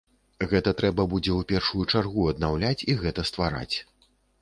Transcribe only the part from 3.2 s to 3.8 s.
ствараць.